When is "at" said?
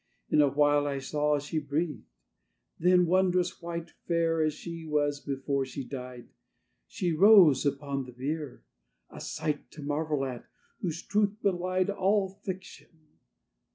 10.25-10.47